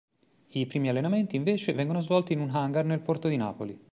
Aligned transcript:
I 0.53 0.65
primi 0.65 0.89
allenamenti, 0.89 1.35
invece, 1.35 1.73
vengono 1.75 2.01
svolti 2.01 2.33
in 2.33 2.39
un 2.39 2.49
hangar 2.49 2.85
nel 2.85 3.01
porto 3.01 3.27
di 3.27 3.37
Napoli. 3.37 3.79